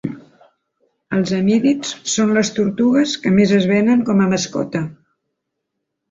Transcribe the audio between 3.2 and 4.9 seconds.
que més es venen com a mascota.